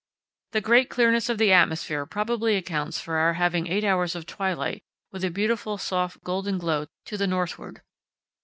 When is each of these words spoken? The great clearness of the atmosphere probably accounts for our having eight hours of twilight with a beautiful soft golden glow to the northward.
The 0.53 0.61
great 0.61 0.89
clearness 0.89 1.29
of 1.29 1.37
the 1.37 1.51
atmosphere 1.51 2.07
probably 2.07 2.55
accounts 2.55 2.99
for 2.99 3.17
our 3.17 3.33
having 3.33 3.67
eight 3.67 3.83
hours 3.83 4.15
of 4.15 4.25
twilight 4.25 4.81
with 5.11 5.23
a 5.23 5.29
beautiful 5.29 5.77
soft 5.77 6.23
golden 6.23 6.57
glow 6.57 6.87
to 7.05 7.17
the 7.17 7.27
northward. 7.27 7.83